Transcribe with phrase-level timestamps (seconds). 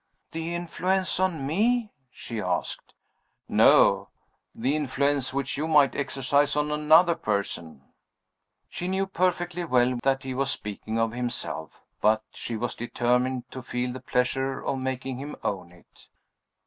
[0.31, 2.95] "The influence on Me?" she asked.
[3.47, 4.09] "No.
[4.55, 7.83] The influence which You might exercise on another person."
[8.67, 11.81] She knew perfectly well that he was speaking of himself.
[12.01, 16.07] But she was determined to feel the pleasure of making him own it.